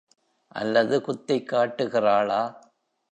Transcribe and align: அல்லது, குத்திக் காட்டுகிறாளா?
அல்லது, 0.47 1.01
குத்திக் 1.01 1.53
காட்டுகிறாளா? 1.53 2.55